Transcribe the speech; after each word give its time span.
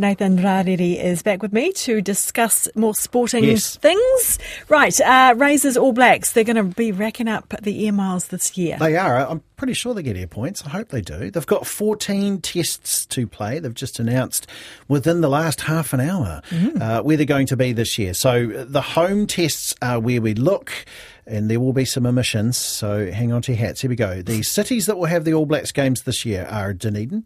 Nathan 0.00 0.36
Rarere 0.36 1.02
is 1.02 1.22
back 1.22 1.40
with 1.40 1.54
me 1.54 1.72
to 1.72 2.02
discuss 2.02 2.68
more 2.74 2.94
sporting 2.94 3.44
Yes. 3.44 3.76
things. 3.78 4.38
Right, 4.68 5.00
uh, 5.00 5.32
Razors 5.38 5.78
All 5.78 5.92
Blacks, 5.94 6.32
they're 6.32 6.44
going 6.44 6.56
to 6.56 6.64
be 6.64 6.92
racking 6.92 7.28
up 7.28 7.54
the 7.62 7.86
air 7.86 7.92
miles 7.94 8.26
this 8.28 8.58
year. 8.58 8.76
They 8.78 8.94
are. 8.98 9.26
I'm 9.26 9.42
pretty 9.56 9.72
sure 9.72 9.94
they 9.94 10.02
get 10.02 10.18
air 10.18 10.26
points. 10.26 10.62
I 10.66 10.68
hope 10.68 10.90
they 10.90 11.00
do. 11.00 11.30
They've 11.30 11.46
got 11.46 11.66
14 11.66 12.42
tests 12.42 13.06
to 13.06 13.26
play. 13.26 13.58
They've 13.58 13.72
just 13.72 13.98
announced 13.98 14.46
within 14.86 15.22
the 15.22 15.30
last 15.30 15.62
half 15.62 15.94
an 15.94 16.00
hour 16.00 16.42
uh, 16.78 17.00
where 17.00 17.16
they're 17.16 17.24
going 17.24 17.46
to 17.46 17.56
be 17.56 17.72
this 17.72 17.96
year. 17.96 18.12
So 18.12 18.52
uh, 18.54 18.64
the 18.68 18.82
home 18.82 19.26
tests 19.26 19.74
are 19.80 19.98
where 19.98 20.20
we 20.20 20.34
look. 20.34 20.72
And 21.28 21.50
there 21.50 21.58
will 21.58 21.72
be 21.72 21.84
some 21.84 22.06
omissions, 22.06 22.56
so 22.56 23.10
hang 23.10 23.32
on 23.32 23.42
to 23.42 23.52
your 23.52 23.58
hats. 23.58 23.80
Here 23.80 23.90
we 23.90 23.96
go. 23.96 24.22
The 24.22 24.42
cities 24.44 24.86
that 24.86 24.96
will 24.96 25.06
have 25.06 25.24
the 25.24 25.34
All 25.34 25.44
Blacks 25.44 25.72
games 25.72 26.02
this 26.02 26.24
year 26.24 26.46
are 26.48 26.72
Dunedin, 26.72 27.24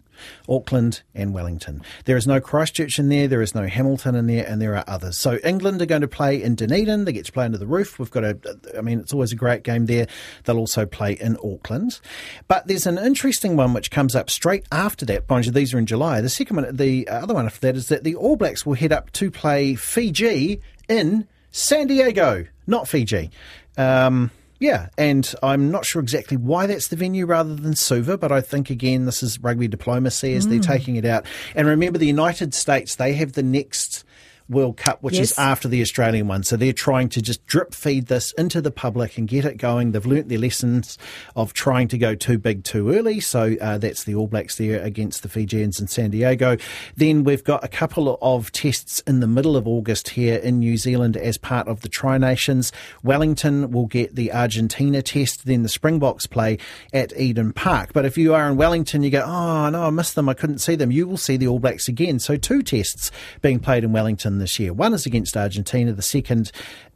Auckland, 0.48 1.02
and 1.14 1.34
Wellington. 1.34 1.82
There 2.06 2.16
is 2.16 2.26
no 2.26 2.40
Christchurch 2.40 2.98
in 2.98 3.10
there, 3.10 3.28
there 3.28 3.42
is 3.42 3.54
no 3.54 3.66
Hamilton 3.66 4.14
in 4.14 4.26
there, 4.26 4.46
and 4.46 4.60
there 4.60 4.74
are 4.74 4.84
others. 4.86 5.18
So 5.18 5.38
England 5.44 5.82
are 5.82 5.86
going 5.86 6.00
to 6.00 6.08
play 6.08 6.42
in 6.42 6.54
Dunedin. 6.54 7.04
They 7.04 7.12
get 7.12 7.26
to 7.26 7.32
play 7.32 7.44
under 7.44 7.58
the 7.58 7.66
roof. 7.66 7.98
We've 7.98 8.10
got 8.10 8.24
a, 8.24 8.38
I 8.76 8.80
mean, 8.80 9.00
it's 9.00 9.12
always 9.12 9.32
a 9.32 9.36
great 9.36 9.64
game 9.64 9.84
there. 9.84 10.06
They'll 10.44 10.58
also 10.58 10.86
play 10.86 11.12
in 11.12 11.36
Auckland. 11.44 12.00
But 12.48 12.66
there's 12.66 12.86
an 12.86 12.96
interesting 12.96 13.56
one 13.56 13.74
which 13.74 13.90
comes 13.90 14.16
up 14.16 14.30
straight 14.30 14.64
after 14.72 15.04
that. 15.06 15.28
Mind 15.28 15.44
you, 15.44 15.52
these 15.52 15.74
are 15.74 15.78
in 15.78 15.86
July. 15.86 16.22
The 16.22 16.30
second 16.30 16.56
one, 16.56 16.76
the 16.76 17.06
other 17.08 17.34
one 17.34 17.44
after 17.44 17.60
that 17.66 17.76
is 17.76 17.88
that 17.88 18.04
the 18.04 18.14
All 18.14 18.36
Blacks 18.36 18.64
will 18.64 18.74
head 18.74 18.92
up 18.92 19.12
to 19.12 19.30
play 19.30 19.74
Fiji 19.74 20.60
in 20.88 21.26
San 21.50 21.86
Diego, 21.86 22.46
not 22.66 22.88
Fiji. 22.88 23.30
Um, 23.76 24.30
yeah, 24.58 24.88
and 24.98 25.34
I'm 25.42 25.70
not 25.70 25.86
sure 25.86 26.02
exactly 26.02 26.36
why 26.36 26.66
that's 26.66 26.88
the 26.88 26.96
venue 26.96 27.24
rather 27.24 27.54
than 27.54 27.74
Suva, 27.74 28.18
but 28.18 28.30
I 28.30 28.42
think 28.42 28.68
again 28.68 29.06
this 29.06 29.22
is 29.22 29.40
rugby 29.40 29.68
diplomacy 29.68 30.34
as 30.34 30.48
they're 30.48 30.60
taking 30.60 30.96
it 30.96 31.06
out. 31.06 31.24
And 31.54 31.66
remember, 31.66 31.98
the 31.98 32.06
United 32.06 32.52
States 32.52 32.96
they 32.96 33.14
have 33.14 33.32
the 33.32 33.42
next 33.42 34.04
World 34.50 34.76
Cup, 34.76 34.98
which 35.02 35.14
Yes. 35.14 35.30
is 35.32 35.38
after 35.38 35.68
the 35.68 35.80
Australian 35.80 36.26
one, 36.28 36.42
so 36.42 36.56
they're 36.56 36.72
trying 36.72 37.08
to 37.10 37.22
just 37.22 37.46
drip 37.46 37.74
feed 37.74 38.08
this 38.08 38.32
into 38.32 38.60
the 38.60 38.70
public 38.70 39.16
and 39.16 39.28
get 39.28 39.44
it 39.44 39.56
going. 39.56 39.92
They've 39.92 40.04
learnt 40.04 40.28
their 40.28 40.38
lessons 40.38 40.98
of 41.36 41.52
trying 41.52 41.88
to 41.88 41.98
go 41.98 42.14
too 42.14 42.36
big 42.36 42.64
too 42.64 42.90
early, 42.90 43.20
so 43.20 43.54
uh, 43.60 43.78
that's 43.78 44.04
the 44.04 44.14
All 44.16 44.26
Blacks 44.26 44.56
there 44.56 44.82
against 44.82 45.22
the 45.22 45.28
Fijians 45.28 45.80
in 45.80 45.86
San 45.86 46.10
Diego. 46.10 46.56
Then 46.96 47.22
we've 47.24 47.44
got 47.44 47.62
a 47.64 47.68
couple 47.68 48.18
of 48.20 48.50
tests 48.52 49.00
in 49.06 49.20
the 49.20 49.26
middle 49.28 49.56
of 49.56 49.68
August 49.68 50.10
here 50.10 50.36
in 50.38 50.58
New 50.58 50.76
Zealand 50.76 51.16
as 51.16 51.38
part 51.38 51.68
of 51.68 51.82
the 51.82 51.88
Tri 51.88 52.18
Nations. 52.18 52.72
Wellington 53.04 53.70
will 53.70 53.86
get 53.86 54.16
the 54.16 54.32
Argentina 54.32 55.00
test, 55.02 55.46
then 55.46 55.62
the 55.62 55.68
Springboks 55.68 56.26
play 56.26 56.58
at 56.92 57.16
Eden 57.16 57.52
Park. 57.52 57.92
But 57.92 58.04
if 58.04 58.18
you 58.18 58.34
are 58.34 58.48
in 58.50 58.56
Wellington, 58.56 59.02
you 59.04 59.10
go, 59.10 59.22
oh 59.24 59.70
no, 59.70 59.84
I 59.84 59.90
missed 59.90 60.16
them, 60.16 60.28
I 60.28 60.34
couldn't 60.34 60.58
see 60.58 60.74
them. 60.74 60.90
You 60.90 61.06
will 61.06 61.16
see 61.16 61.36
the 61.36 61.46
All 61.46 61.60
Blacks 61.60 61.86
again. 61.86 62.18
So 62.18 62.36
two 62.36 62.62
tests 62.62 63.12
being 63.42 63.60
played 63.60 63.84
in 63.84 63.92
Wellington 63.92 64.39
this 64.40 64.58
year. 64.58 64.72
One 64.72 64.92
is 64.94 65.06
against 65.06 65.36
Argentina, 65.36 65.92
the 65.92 66.02
second 66.02 66.50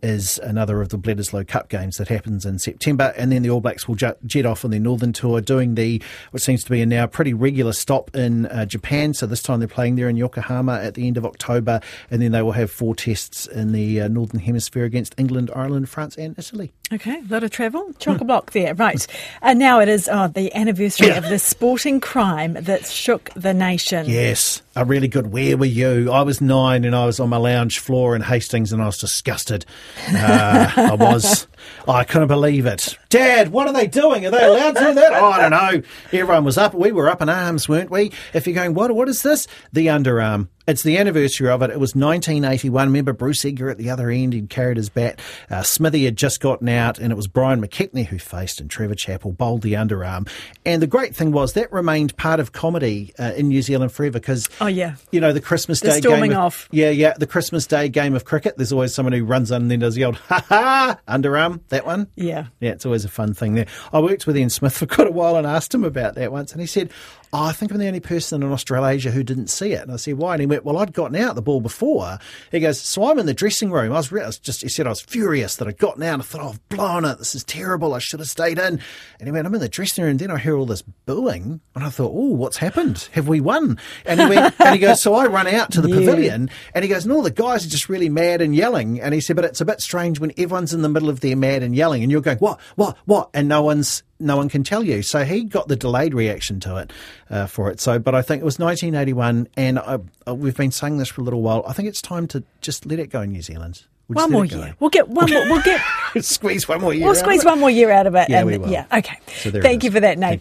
is 0.04 0.38
another 0.38 0.82
of 0.82 0.90
the 0.90 0.98
Bledisloe 0.98 1.48
Cup 1.48 1.70
games 1.70 1.96
that 1.96 2.08
happens 2.08 2.44
in 2.44 2.58
September, 2.58 3.14
and 3.16 3.32
then 3.32 3.42
the 3.42 3.50
All 3.50 3.60
Blacks 3.60 3.88
will 3.88 3.94
jet, 3.94 4.18
off 4.44 4.64
on 4.64 4.70
their 4.70 4.80
northern 4.80 5.12
tour, 5.12 5.40
doing 5.40 5.76
the 5.76 6.02
what 6.30 6.42
seems 6.42 6.62
to 6.64 6.70
be 6.70 6.82
a 6.82 6.86
now 6.86 7.06
pretty 7.06 7.32
regular 7.32 7.72
stop 7.72 8.14
in 8.14 8.46
uh, 8.46 8.66
Japan. 8.66 9.14
So 9.14 9.26
this 9.26 9.42
time 9.42 9.60
they're 9.60 9.68
playing 9.68 9.96
there 9.96 10.08
in 10.08 10.16
Yokohama 10.16 10.74
at 10.74 10.94
the 10.94 11.06
end 11.06 11.16
of 11.16 11.24
October, 11.24 11.80
and 12.10 12.20
then 12.20 12.32
they 12.32 12.42
will 12.42 12.52
have 12.52 12.70
four 12.70 12.94
tests 12.94 13.46
in 13.46 13.72
the 13.72 14.02
uh, 14.02 14.08
northern 14.08 14.40
hemisphere 14.40 14.84
against 14.84 15.14
England, 15.16 15.50
Ireland, 15.54 15.88
France, 15.88 16.16
and 16.16 16.38
Italy. 16.38 16.72
Okay, 16.92 17.18
a 17.18 17.32
lot 17.32 17.42
of 17.42 17.50
travel. 17.50 17.92
Chock 17.98 18.20
a 18.20 18.24
block 18.24 18.52
there, 18.52 18.74
right. 18.74 19.06
And 19.42 19.58
now 19.58 19.80
it 19.80 19.88
is 19.88 20.08
oh, 20.10 20.28
the 20.28 20.54
anniversary 20.54 21.10
of 21.10 21.24
the 21.24 21.38
sporting 21.38 22.00
crime 22.00 22.54
that 22.54 22.86
shook 22.86 23.30
the 23.34 23.52
nation. 23.52 24.06
Yes, 24.08 24.62
a 24.76 24.84
really 24.84 25.08
good. 25.08 25.32
Where 25.32 25.56
were 25.56 25.64
you? 25.64 26.10
I 26.10 26.22
was 26.22 26.40
nine 26.40 26.84
and 26.84 26.94
I 26.94 27.06
was 27.06 27.20
on 27.20 27.28
my 27.28 27.36
lounge 27.36 27.78
floor 27.78 28.16
in 28.16 28.22
Hastings 28.22 28.72
and 28.72 28.82
I 28.82 28.86
was 28.86 28.98
disgusted. 28.98 29.64
Uh, 30.08 30.70
I 30.76 30.94
was. 30.94 31.46
I 31.88 32.04
couldn't 32.04 32.28
believe 32.28 32.66
it. 32.66 32.98
Dad, 33.08 33.52
what 33.52 33.66
are 33.68 33.72
they 33.72 33.86
doing? 33.86 34.26
Are 34.26 34.30
they 34.30 34.44
allowed 34.44 34.74
to 34.74 34.80
do 34.80 34.94
that? 34.94 35.12
Oh, 35.12 35.26
I 35.30 35.40
don't 35.48 35.50
know. 35.50 35.82
Everyone 36.12 36.44
was 36.44 36.58
up. 36.58 36.74
We 36.74 36.90
were 36.92 37.08
up 37.08 37.22
in 37.22 37.28
arms, 37.28 37.68
weren't 37.68 37.90
we? 37.90 38.10
If 38.32 38.46
you're 38.46 38.54
going, 38.54 38.74
what? 38.74 38.90
What 38.92 39.08
is 39.08 39.22
this? 39.22 39.46
The 39.72 39.86
underarm. 39.88 40.48
It's 40.66 40.82
the 40.82 40.96
anniversary 40.96 41.50
of 41.50 41.60
it. 41.60 41.68
It 41.70 41.78
was 41.78 41.94
1981. 41.94 42.86
Remember 42.88 43.12
Bruce 43.12 43.44
Edgar 43.44 43.68
at 43.68 43.76
the 43.76 43.90
other 43.90 44.08
end? 44.08 44.32
He'd 44.32 44.48
carried 44.48 44.78
his 44.78 44.88
bat. 44.88 45.20
Uh, 45.50 45.62
Smithy 45.62 46.06
had 46.06 46.16
just 46.16 46.40
gotten 46.40 46.70
out, 46.70 46.98
and 46.98 47.12
it 47.12 47.16
was 47.16 47.26
Brian 47.26 47.60
McKechnie 47.60 48.06
who 48.06 48.18
faced, 48.18 48.60
and 48.62 48.70
Trevor 48.70 48.94
Chappell 48.94 49.32
bowled 49.32 49.60
the 49.60 49.74
underarm. 49.74 50.26
And 50.64 50.80
the 50.80 50.86
great 50.86 51.14
thing 51.14 51.32
was 51.32 51.52
that 51.52 51.70
remained 51.70 52.16
part 52.16 52.40
of 52.40 52.52
comedy 52.52 53.12
uh, 53.18 53.32
in 53.36 53.48
New 53.48 53.60
Zealand 53.60 53.92
forever 53.92 54.14
because, 54.14 54.48
Oh, 54.58 54.66
yeah. 54.66 54.94
you 55.12 55.20
know, 55.20 55.34
the 55.34 55.40
Christmas 55.40 55.80
The 55.80 55.88
Day 55.90 56.00
storming 56.00 56.30
game 56.30 56.38
of, 56.38 56.44
off. 56.46 56.68
Yeah, 56.72 56.88
yeah, 56.90 57.12
the 57.12 57.26
Christmas 57.26 57.66
Day 57.66 57.90
game 57.90 58.14
of 58.14 58.24
cricket. 58.24 58.56
There's 58.56 58.72
always 58.72 58.94
someone 58.94 59.12
who 59.12 59.24
runs 59.26 59.52
on 59.52 59.62
and 59.62 59.70
then 59.70 59.80
does 59.80 59.94
the 59.96 60.04
old 60.06 60.16
ha 60.28 60.44
ha 60.48 60.98
underarm. 61.06 61.53
That 61.68 61.86
one. 61.86 62.08
Yeah. 62.16 62.46
Yeah, 62.60 62.70
it's 62.72 62.86
always 62.86 63.04
a 63.04 63.08
fun 63.08 63.34
thing 63.34 63.54
there. 63.54 63.66
I 63.92 64.00
worked 64.00 64.26
with 64.26 64.36
Ian 64.36 64.50
Smith 64.50 64.76
for 64.78 64.86
quite 64.86 65.08
a 65.08 65.12
while 65.12 65.36
and 65.36 65.46
asked 65.46 65.74
him 65.74 65.84
about 65.84 66.14
that 66.16 66.32
once, 66.32 66.52
and 66.52 66.60
he 66.60 66.66
said, 66.66 66.90
oh, 67.32 67.44
I 67.44 67.52
think 67.52 67.72
I'm 67.72 67.78
the 67.78 67.86
only 67.88 68.00
person 68.00 68.42
in 68.42 68.52
Australasia 68.52 69.10
who 69.10 69.22
didn't 69.24 69.48
see 69.48 69.72
it. 69.72 69.82
And 69.82 69.90
I 69.92 69.96
said, 69.96 70.14
Why? 70.14 70.34
And 70.34 70.40
he 70.40 70.46
went, 70.46 70.64
Well, 70.64 70.78
I'd 70.78 70.92
gotten 70.92 71.16
out 71.16 71.34
the 71.34 71.42
ball 71.42 71.60
before. 71.60 72.18
He 72.52 72.60
goes, 72.60 72.80
So 72.80 73.10
I'm 73.10 73.18
in 73.18 73.26
the 73.26 73.34
dressing 73.34 73.72
room. 73.72 73.90
I 73.92 73.96
was, 73.96 74.12
re- 74.12 74.22
I 74.22 74.26
was 74.26 74.38
just, 74.38 74.62
he 74.62 74.68
said, 74.68 74.86
I 74.86 74.90
was 74.90 75.00
furious 75.00 75.56
that 75.56 75.66
I'd 75.66 75.78
gotten 75.78 76.04
out. 76.04 76.20
I 76.20 76.22
thought, 76.22 76.42
oh, 76.42 76.48
I've 76.50 76.68
blown 76.68 77.04
it. 77.04 77.18
This 77.18 77.34
is 77.34 77.42
terrible. 77.42 77.92
I 77.92 77.98
should 77.98 78.20
have 78.20 78.28
stayed 78.28 78.58
in. 78.58 78.78
And 79.18 79.26
he 79.26 79.32
went, 79.32 79.48
I'm 79.48 79.54
in 79.54 79.60
the 79.60 79.68
dressing 79.68 80.04
room. 80.04 80.12
And 80.12 80.20
then 80.20 80.30
I 80.30 80.38
hear 80.38 80.56
all 80.56 80.64
this 80.64 80.82
booing. 81.06 81.60
And 81.74 81.82
I 81.84 81.88
thought, 81.88 82.12
Oh, 82.14 82.34
what's 82.34 82.58
happened? 82.58 83.08
Have 83.12 83.26
we 83.26 83.40
won? 83.40 83.78
And 84.06 84.20
he 84.20 84.26
went, 84.26 84.54
and 84.60 84.72
he 84.74 84.80
goes, 84.80 85.02
So 85.02 85.14
I 85.14 85.26
run 85.26 85.48
out 85.48 85.72
to 85.72 85.80
the 85.80 85.88
Yeah. 85.94 85.96
pavilion 85.96 86.50
and 86.74 86.84
he 86.84 86.88
goes, 86.88 87.08
all 87.08 87.22
the 87.22 87.30
guys 87.30 87.64
are 87.66 87.68
just 87.68 87.88
really 87.88 88.08
mad 88.08 88.42
and 88.42 88.54
yelling. 88.54 89.00
And 89.00 89.12
he 89.14 89.20
said, 89.20 89.36
but 89.36 89.44
it's 89.44 89.60
a 89.60 89.64
bit 89.64 89.80
strange 89.80 90.18
when 90.20 90.32
everyone's 90.38 90.72
in 90.74 90.82
the 90.82 90.88
middle 90.88 91.08
of 91.08 91.20
their 91.20 91.33
mad 91.34 91.62
and 91.62 91.74
yelling 91.74 92.02
and 92.02 92.10
you're 92.10 92.20
going, 92.20 92.38
what, 92.38 92.60
what, 92.76 92.96
what? 93.04 93.30
And 93.34 93.48
no 93.48 93.62
one's, 93.62 94.02
no 94.18 94.36
one 94.36 94.48
can 94.48 94.64
tell 94.64 94.82
you. 94.82 95.02
So 95.02 95.24
he 95.24 95.44
got 95.44 95.68
the 95.68 95.76
delayed 95.76 96.14
reaction 96.14 96.60
to 96.60 96.76
it 96.76 96.92
uh, 97.30 97.46
for 97.46 97.70
it. 97.70 97.80
So, 97.80 97.98
but 97.98 98.14
I 98.14 98.22
think 98.22 98.42
it 98.42 98.44
was 98.44 98.58
1981 98.58 99.48
and 99.56 99.78
I, 99.78 99.98
uh, 100.26 100.34
we've 100.34 100.56
been 100.56 100.72
saying 100.72 100.98
this 100.98 101.08
for 101.08 101.20
a 101.20 101.24
little 101.24 101.42
while. 101.42 101.64
I 101.66 101.72
think 101.72 101.88
it's 101.88 102.02
time 102.02 102.26
to 102.28 102.42
just 102.60 102.86
let 102.86 102.98
it 102.98 103.08
go 103.08 103.20
in 103.22 103.32
New 103.32 103.42
Zealand. 103.42 103.84
We'll 104.06 104.22
One 104.22 104.32
more 104.32 104.44
year. 104.44 104.76
We'll 104.80 104.90
get 104.90 105.08
one 105.08 105.30
more. 105.30 105.44
We'll 105.48 105.62
get. 105.62 105.80
squeeze 106.22 106.68
one 106.68 106.82
more 106.82 106.92
year. 106.92 107.04
We'll 107.06 107.12
out 107.12 107.16
of 107.16 107.22
squeeze 107.22 107.42
one 107.42 107.58
more 107.58 107.70
year 107.70 107.90
out 107.90 108.06
of 108.06 108.14
it. 108.14 108.28
Yeah, 108.28 108.40
and, 108.40 108.46
we 108.46 108.58
will. 108.58 108.68
Yeah. 108.68 108.84
Okay. 108.92 109.16
So 109.38 109.50
there 109.50 109.62
Thank 109.62 109.82
you 109.82 109.90
for 109.90 110.00
that, 110.00 110.18
Nathan. 110.18 110.40